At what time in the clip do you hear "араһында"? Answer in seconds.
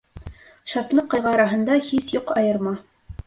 1.33-1.77